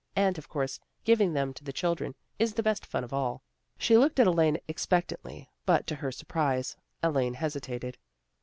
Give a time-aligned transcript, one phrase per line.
[0.15, 3.43] And of course giving them to the children is the best fun of all."
[3.77, 7.99] She looked at Elaine expectantly, but, to her surprise, Elaine hesitated.